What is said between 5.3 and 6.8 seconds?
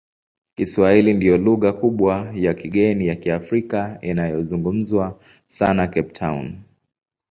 sana Cape Town.